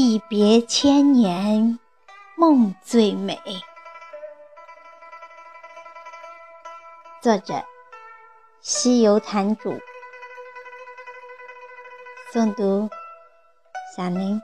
[0.00, 1.76] 一别千年，
[2.36, 3.36] 梦最美。
[7.20, 7.64] 作者：
[8.60, 9.76] 西游坛主。
[12.32, 12.88] 诵读：
[13.96, 14.40] 小林。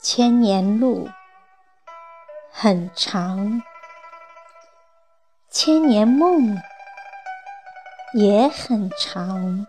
[0.00, 1.08] 千年路
[2.50, 3.62] 很长，
[5.48, 6.56] 千年梦
[8.14, 9.66] 也很长。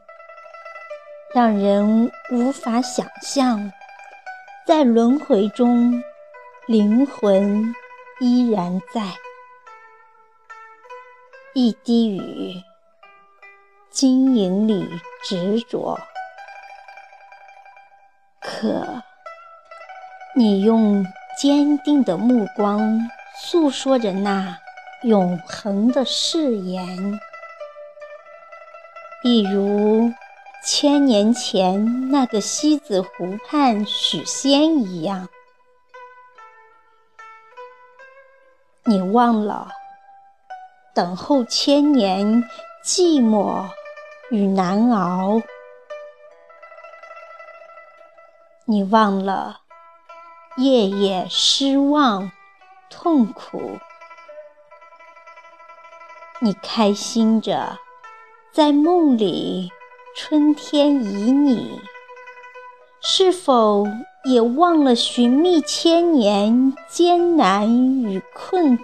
[1.33, 3.71] 让人无法想象，
[4.65, 6.03] 在轮回中，
[6.67, 7.75] 灵魂
[8.19, 9.01] 依然在。
[11.53, 12.63] 一滴雨，
[13.91, 14.87] 晶莹里
[15.23, 15.99] 执着。
[18.39, 19.03] 可，
[20.35, 21.05] 你用
[21.37, 22.99] 坚定的目光，
[23.35, 24.57] 诉说着那
[25.03, 27.19] 永恒的誓言，
[29.23, 30.13] 一如。
[30.61, 35.29] 千年前那个西子湖畔许仙一样，
[38.83, 39.69] 你忘了
[40.93, 42.43] 等候千年
[42.83, 43.69] 寂寞
[44.29, 45.41] 与难熬，
[48.65, 49.61] 你忘了
[50.57, 52.29] 夜夜失望
[52.89, 53.79] 痛苦，
[56.41, 57.79] 你开心着
[58.59, 59.71] 在梦里。
[60.17, 61.79] 春天旖旎，
[63.01, 63.87] 是否
[64.25, 68.83] 也忘了寻觅千年艰难与困苦？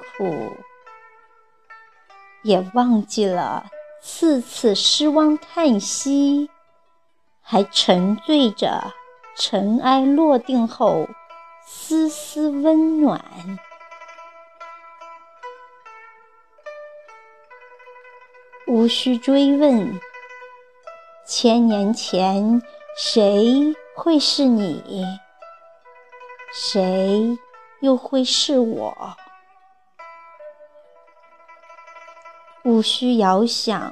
[2.42, 3.66] 也忘记了
[4.02, 6.50] 次次失望叹息，
[7.42, 8.94] 还沉醉着
[9.36, 11.06] 尘埃落定后
[11.68, 13.22] 丝丝温暖？
[18.86, 20.00] 无需追问。
[21.26, 22.62] 千年前，
[22.96, 25.04] 谁会是你？
[26.54, 27.36] 谁
[27.82, 29.18] 又会是我？
[32.64, 33.92] 无需遥想，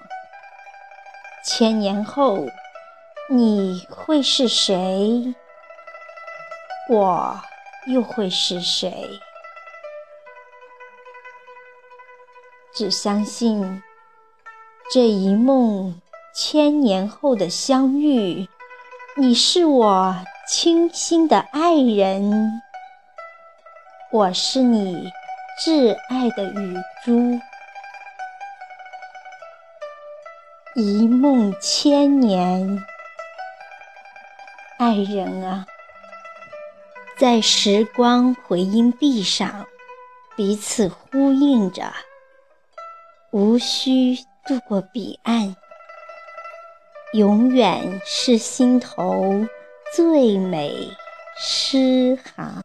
[1.44, 2.46] 千年后
[3.32, 5.34] 你会是谁？
[6.88, 7.42] 我
[7.88, 9.20] 又会是谁？
[12.76, 13.82] 只相信
[14.94, 16.00] 这一梦。
[16.36, 18.48] 千年后的相遇，
[19.18, 20.16] 你是我
[20.48, 22.62] 倾心的爱人，
[24.12, 25.12] 我是你
[25.60, 27.40] 挚爱的雨珠，
[30.76, 32.86] 一梦千年，
[34.78, 35.66] 爱人啊，
[37.18, 39.66] 在时光回音壁上
[40.36, 41.92] 彼此呼应着，
[43.32, 45.56] 无需渡过彼岸。
[47.14, 49.46] 永远是心头
[49.96, 50.90] 最美
[51.38, 52.64] 诗行。